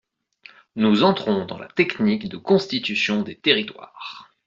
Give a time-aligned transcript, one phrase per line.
[0.75, 4.31] Nous entrons dans la technique de constitution des territoires.